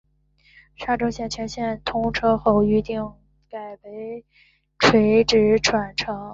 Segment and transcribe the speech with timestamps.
[0.77, 3.13] 沙中线全线通车后预定
[3.51, 4.25] 改为
[4.79, 6.27] 垂直转乘。